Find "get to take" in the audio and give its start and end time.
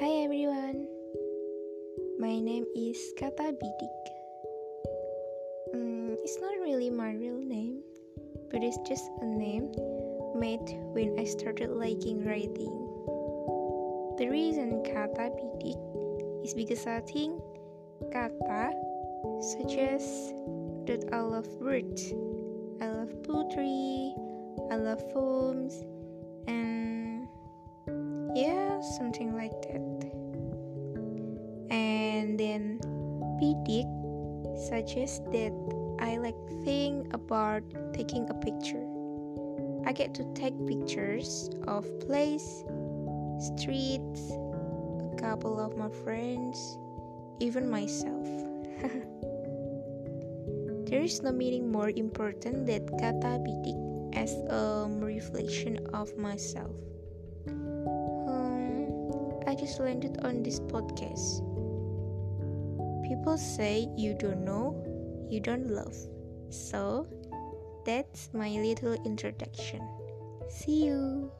39.92-40.56